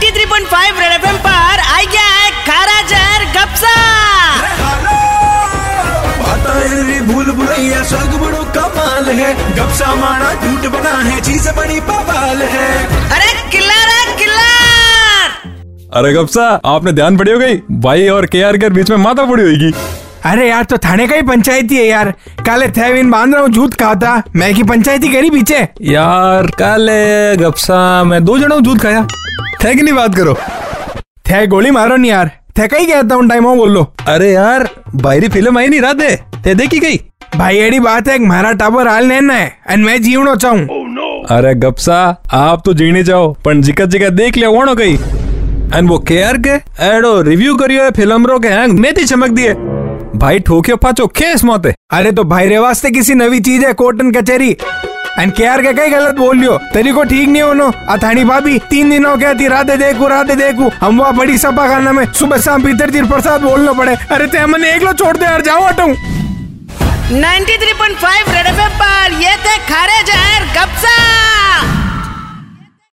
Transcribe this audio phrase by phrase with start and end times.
[0.00, 3.74] 93.5 red FM पर आ गया है खारा जहर गपसा
[7.00, 12.68] भूल भुलैया स्वर्ग बड़ो कमाल है। गपसा मारा झूठ बना है चीज़ बड़ी बवाल है।
[13.10, 15.28] अरे है किल्लर!
[15.94, 17.56] अरे गप्सा आपने ध्यान पड़ी हो गई?
[17.80, 19.72] भाई और के आर के बीच में माता पड़ी होगी
[20.24, 22.10] अरे यार तो थाने का ही पंचायती है यार।
[22.46, 25.68] काले थैविन बाँध रहा हूँ झूठ कहा था। मैं की पंचायती करी पीछे?
[25.82, 29.06] यार काले गप्सा मैं दो जनों दूध खाया।
[29.64, 30.34] थे की नहीं बात करो।
[31.26, 35.28] थे गोली मारो नहीं यार। थे कही कहता हूँ टाइम बोल। लो अरे यार बाहरी
[35.28, 37.00] फ़िल्म आई नहीं राधे। ते देखी गई?
[37.36, 40.66] भाई एडी बात है मारा टाबर हाल नैना है और मैं जीवनो चाहूँ।
[41.30, 41.98] अरे गप्सा
[42.32, 46.38] आप तो जीने जाओ पण जिका जिका देख लिया वोनो गई। एंड वो के आर
[46.38, 46.54] के
[46.86, 49.54] एडो रिव्यू करियो है फ़िल्म रो के हैंग नेती चमक दिए
[50.16, 54.10] भाई ठोकियो पाचो केस मोते। अरे तो भाई रे वास्ते किसी नवी चीज़ है कोर्टन
[54.12, 54.56] कचहरी।
[55.18, 58.58] एंड के आर के कई गलत बोल लियो। तेरी को ठीक नहीं होनो। अथानी भाभी,
[58.58, 62.38] तीन दिनों के थी राधे देखू राधे देखू। हम वहाँ बड़ी सपा खाना में सुबह
[62.38, 65.66] शाम भीतर तीर प्रसाद बोलना पड़े। अरे ते हमने एक लो छोड़ दे यार, जाओ
[65.66, 65.86] हटू।
[67.12, 67.96] 93.5 रेड पॉइंट
[68.46, 68.59] ये